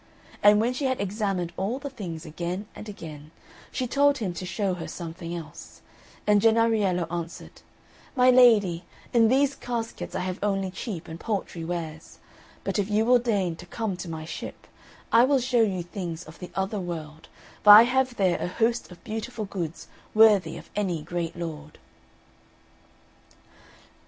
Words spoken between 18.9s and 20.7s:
of beautiful goods worthy